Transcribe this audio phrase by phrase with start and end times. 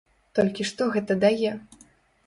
[0.39, 1.51] Толькі што гэта дае?